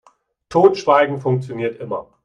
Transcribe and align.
Totschweigen 0.49 1.19
funktioniert 1.21 1.79
immer. 1.79 2.07